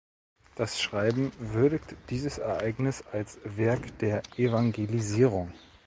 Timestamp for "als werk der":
3.11-4.23